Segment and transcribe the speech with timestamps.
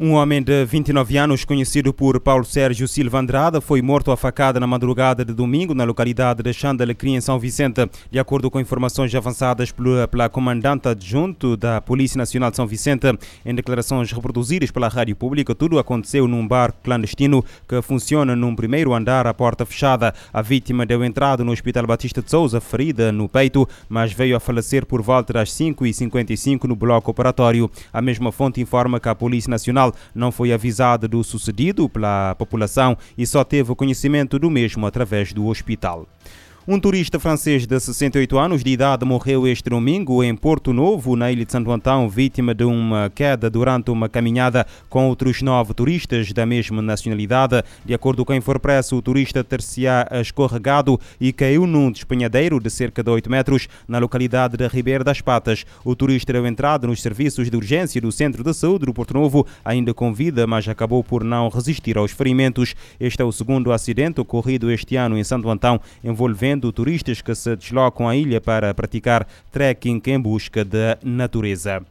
[0.00, 4.60] Um homem de 29 anos, conhecido por Paulo Sérgio Silva Andrada, foi morto a facada
[4.60, 7.84] na madrugada de domingo na localidade de Xandalecrim, em São Vicente.
[8.08, 13.08] De acordo com informações avançadas pela, comandante adjunto da Polícia Nacional de São Vicente,
[13.44, 18.94] em declarações reproduzidas pela rádio pública, tudo aconteceu num bar clandestino que funciona num primeiro
[18.94, 20.14] andar à porta fechada.
[20.32, 24.40] A vítima deu entrada no Hospital Batista de Souza, ferida no peito, mas veio a
[24.40, 27.68] falecer por volta das 5h55 no bloco operatório.
[27.92, 32.96] A mesma fonte informa que a Polícia Nacional não foi avisado do sucedido pela população
[33.16, 36.06] e só teve conhecimento do mesmo através do hospital.
[36.70, 41.32] Um turista francês de 68 anos de idade morreu este domingo em Porto Novo, na
[41.32, 46.30] ilha de Santo Antão, vítima de uma queda durante uma caminhada com outros nove turistas
[46.30, 47.64] da mesma nacionalidade.
[47.86, 53.02] De acordo com a Infopress, o turista ter-se-á escorregado e caiu num despenhadeiro de cerca
[53.02, 55.64] de 8 metros na localidade de Ribeira das Patas.
[55.82, 59.46] O turista deu entrada nos serviços de urgência do Centro de Saúde do Porto Novo,
[59.64, 62.74] ainda com vida, mas acabou por não resistir aos ferimentos.
[63.00, 67.56] Este é o segundo acidente ocorrido este ano em Santo Antão, envolvendo turistas que se
[67.56, 71.82] deslocam à ilha para praticar trekking em busca da natureza.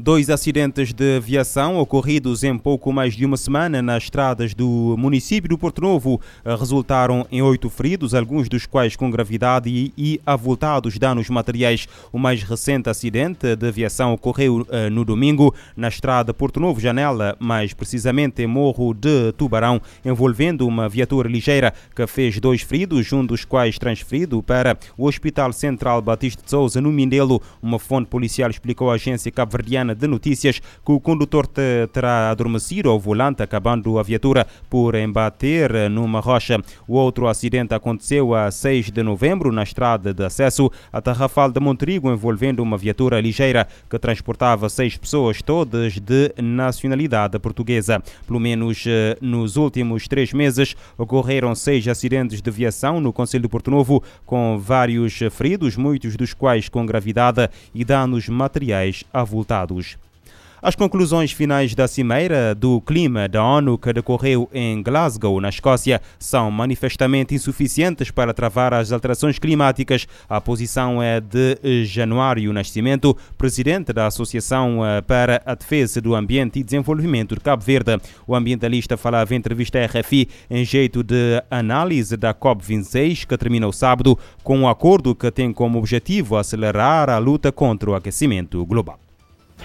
[0.00, 5.48] Dois acidentes de aviação ocorridos em pouco mais de uma semana nas estradas do município
[5.48, 10.20] do Porto Novo eh, resultaram em oito feridos, alguns dos quais com gravidade e, e
[10.24, 11.88] avultados danos materiais.
[12.12, 17.36] O mais recente acidente de aviação ocorreu uh, no domingo na estrada Porto Novo Janela,
[17.40, 23.26] mais precisamente em Morro de Tubarão, envolvendo uma viatura ligeira que fez dois feridos, um
[23.26, 27.42] dos quais transferido para o Hospital Central Batista de Souza, no Mindelo.
[27.60, 32.98] Uma fonte policial explicou à agência cabo-verdiana de notícias que o condutor terá adormecido ao
[32.98, 36.60] volante, acabando a viatura por embater numa rocha.
[36.86, 41.60] O outro acidente aconteceu a 6 de novembro na estrada de acesso a Tarrafal de
[41.60, 48.02] Monterigo, envolvendo uma viatura ligeira que transportava seis pessoas, todas de nacionalidade portuguesa.
[48.26, 53.48] Pelo menos eh, nos últimos três meses ocorreram seis acidentes de aviação no Conselho de
[53.48, 59.77] Porto Novo, com vários feridos, muitos dos quais com gravidade e danos materiais avultados.
[60.60, 66.02] As conclusões finais da Cimeira do Clima da ONU que decorreu em Glasgow, na Escócia,
[66.18, 70.08] são manifestamente insuficientes para travar as alterações climáticas.
[70.28, 76.58] A posição é de Januário Nascimento, presidente da Associação eh, para a Defesa do Ambiente
[76.58, 77.96] e Desenvolvimento de Cabo Verde.
[78.26, 83.72] O ambientalista falava em entrevista à RFI em jeito de análise da COP26, que terminou
[83.72, 88.98] sábado, com um acordo que tem como objetivo acelerar a luta contra o aquecimento global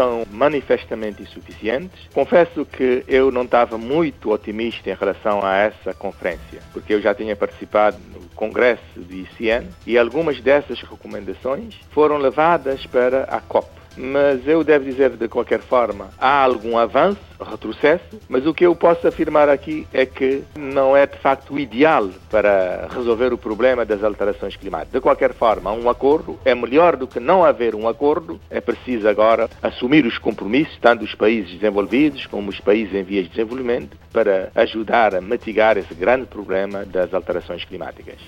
[0.00, 2.08] são manifestamente insuficientes.
[2.14, 7.14] Confesso que eu não estava muito otimista em relação a essa conferência, porque eu já
[7.14, 13.79] tinha participado no congresso do ICN e algumas dessas recomendações foram levadas para a COP
[13.96, 18.74] mas eu devo dizer de qualquer forma, há algum avanço, retrocesso, mas o que eu
[18.74, 24.02] posso afirmar aqui é que não é de facto ideal para resolver o problema das
[24.02, 24.92] alterações climáticas.
[24.92, 28.40] De qualquer forma, um acordo é melhor do que não haver um acordo.
[28.50, 33.24] É preciso agora assumir os compromissos, tanto dos países desenvolvidos como os países em vias
[33.24, 38.18] de desenvolvimento, para ajudar a mitigar esse grande problema das alterações climáticas.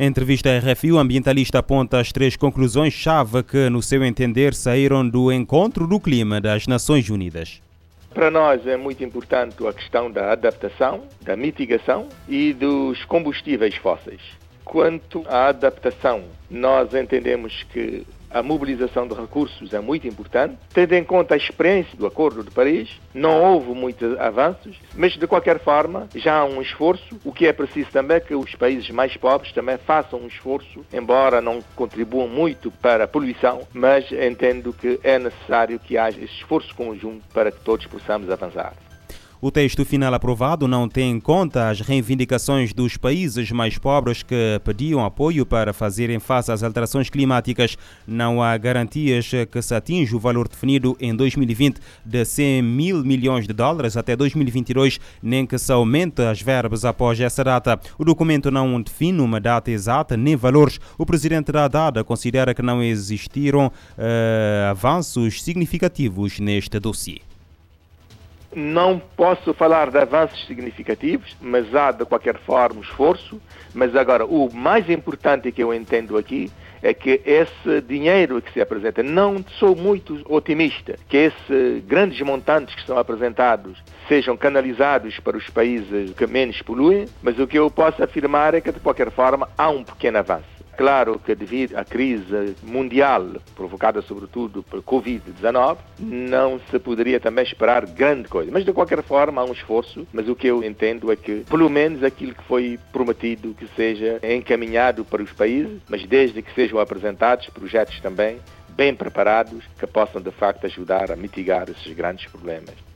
[0.00, 5.06] Em entrevista à RFI, o ambientalista aponta as três conclusões-chave que, no seu entender, saíram
[5.06, 7.60] do encontro do clima das Nações Unidas.
[8.14, 14.20] Para nós é muito importante a questão da adaptação, da mitigação e dos combustíveis fósseis.
[14.64, 20.56] Quanto à adaptação, nós entendemos que a mobilização de recursos é muito importante.
[20.72, 25.26] Tendo em conta a experiência do Acordo de Paris, não houve muitos avanços, mas de
[25.26, 27.18] qualquer forma já há um esforço.
[27.24, 30.84] O que é preciso também é que os países mais pobres também façam um esforço,
[30.92, 36.34] embora não contribuam muito para a poluição, mas entendo que é necessário que haja esse
[36.34, 38.87] esforço conjunto para que todos possamos avançar.
[39.40, 44.60] O texto final aprovado não tem em conta as reivindicações dos países mais pobres que
[44.64, 47.78] pediam apoio para fazerem face às alterações climáticas.
[48.04, 53.46] Não há garantias que se atinja o valor definido em 2020 de 100 mil milhões
[53.46, 57.78] de dólares até 2022, nem que se aumente as verbas após essa data.
[57.96, 60.80] O documento não define uma data exata nem valores.
[60.98, 67.27] O presidente da DADA considera que não existiram uh, avanços significativos neste dossiê.
[68.54, 73.40] Não posso falar de avanços significativos, mas há de qualquer forma esforço.
[73.74, 76.50] Mas agora, o mais importante que eu entendo aqui
[76.82, 82.74] é que esse dinheiro que se apresenta, não sou muito otimista que esses grandes montantes
[82.74, 87.70] que são apresentados sejam canalizados para os países que menos poluem, mas o que eu
[87.70, 91.84] posso afirmar é que, de qualquer forma, há um pequeno avanço Claro que devido à
[91.84, 93.26] crise mundial,
[93.56, 98.48] provocada sobretudo pelo Covid-19, não se poderia também esperar grande coisa.
[98.52, 101.68] Mas de qualquer forma há um esforço, mas o que eu entendo é que pelo
[101.68, 106.78] menos aquilo que foi prometido que seja encaminhado para os países, mas desde que sejam
[106.78, 108.38] apresentados projetos também
[108.68, 112.87] bem preparados que possam de facto ajudar a mitigar esses grandes problemas.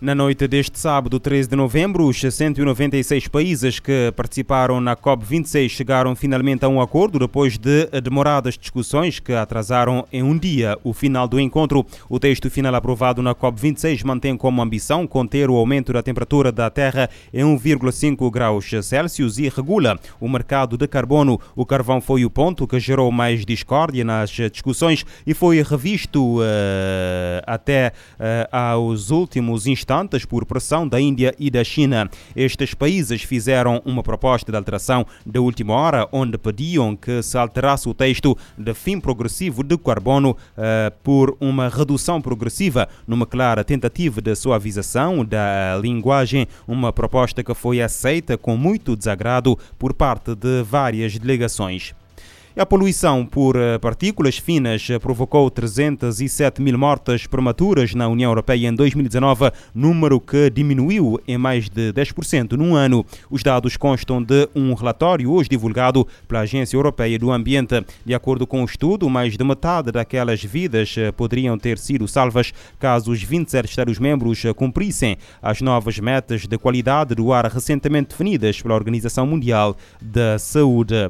[0.00, 6.14] Na noite deste sábado, 13 de novembro, os 196 países que participaram na COP26 chegaram
[6.14, 11.26] finalmente a um acordo depois de demoradas discussões que atrasaram em um dia o final
[11.26, 11.84] do encontro.
[12.08, 16.70] O texto final aprovado na COP26 mantém como ambição conter o aumento da temperatura da
[16.70, 21.40] Terra em 1,5 graus Celsius e regula o mercado de carbono.
[21.56, 26.42] O carvão foi o ponto que gerou mais discórdia nas discussões e foi revisto uh,
[27.44, 32.10] até uh, aos últimos instantes instantes por pressão da Índia e da China.
[32.36, 37.88] Estes países fizeram uma proposta de alteração de última hora, onde pediam que se alterasse
[37.88, 44.20] o texto de fim progressivo de carbono uh, por uma redução progressiva, numa clara tentativa
[44.20, 50.62] de suavização da linguagem, uma proposta que foi aceita com muito desagrado por parte de
[50.62, 51.94] várias delegações.
[52.58, 58.66] A poluição por eh, partículas finas eh, provocou 307 mil mortes prematuras na União Europeia
[58.66, 63.06] em 2019, número que diminuiu em mais de 10% num ano.
[63.30, 67.80] Os dados constam de um relatório hoje divulgado pela Agência Europeia do Ambiente.
[68.04, 72.52] De acordo com o estudo, mais de metade daquelas vidas eh, poderiam ter sido salvas
[72.76, 78.74] caso os 27 Estados-membros cumprissem as novas metas de qualidade do ar recentemente definidas pela
[78.74, 81.08] Organização Mundial da Saúde.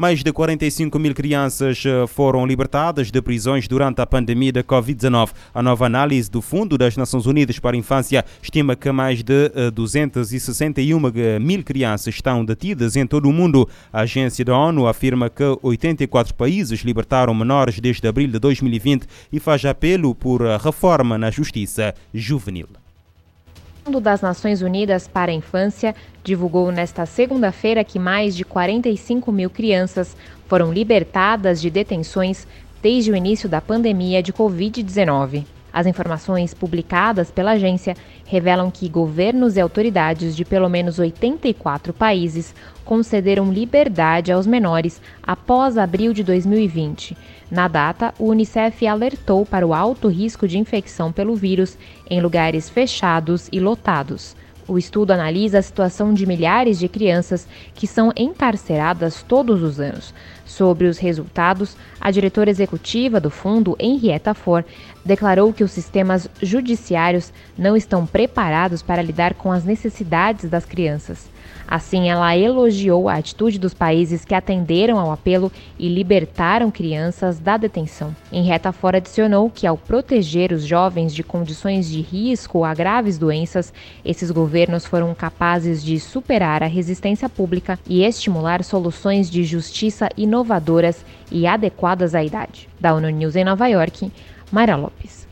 [0.00, 5.30] Mais de 45 mil crianças eh, foram libertadas de prisões durante a pandemia da Covid-19.
[5.52, 9.50] A nova análise do Fundo das Nações Unidas para a Infância estima que mais de
[9.74, 13.68] 261 eh, mil crianças estão detidas em todo o mundo.
[13.92, 19.40] A agência da ONU afirma que 84 países libertaram menores desde abril de 2020 e
[19.40, 22.68] faz apelo por reforma na justiça juvenil.
[23.88, 29.48] Fundo das Nações Unidas para a Infância divulgou nesta segunda-feira que mais de 45 mil
[29.48, 30.14] crianças
[30.46, 32.46] foram libertadas de detenções
[32.82, 35.46] desde o início da pandemia de Covid-19.
[35.72, 37.94] As informações publicadas pela agência
[38.24, 42.54] revelam que governos e autoridades de pelo menos 84 países
[42.84, 47.16] concederam liberdade aos menores após abril de 2020.
[47.50, 51.76] Na data, o Unicef alertou para o alto risco de infecção pelo vírus
[52.08, 54.34] em lugares fechados e lotados.
[54.66, 60.12] O estudo analisa a situação de milhares de crianças que são encarceradas todos os anos.
[60.48, 64.64] Sobre os resultados, a diretora executiva do fundo, Henrietta For,
[65.04, 71.28] declarou que os sistemas judiciários não estão preparados para lidar com as necessidades das crianças.
[71.70, 77.58] Assim, ela elogiou a atitude dos países que atenderam ao apelo e libertaram crianças da
[77.58, 78.16] detenção.
[78.32, 83.18] Em reta fora adicionou que ao proteger os jovens de condições de risco a graves
[83.18, 83.70] doenças,
[84.02, 90.08] esses governos foram capazes de superar a resistência pública e estimular soluções de justiça
[90.38, 92.68] inovadoras e adequadas à idade.
[92.80, 94.10] Da ONU News em Nova York,
[94.52, 95.26] Mayra Lopes.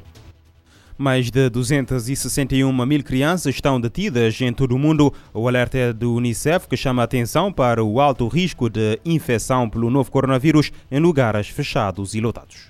[0.98, 5.12] Mais de 261 mil crianças estão detidas em todo o mundo.
[5.32, 9.68] O alerta é do Unicef que chama a atenção para o alto risco de infecção
[9.68, 12.56] pelo novo coronavírus em lugares fechados e lotados.